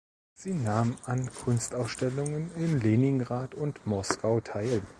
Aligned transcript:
Sie 0.33 0.55
nahm 0.55 0.95
an 1.05 1.29
Kunstausstellungen 1.31 2.49
in 2.55 2.79
Leningrad 2.79 3.53
und 3.53 3.85
Moskau 3.85 4.39
teil. 4.41 4.81